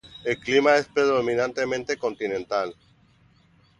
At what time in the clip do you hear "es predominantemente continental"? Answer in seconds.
0.77-2.75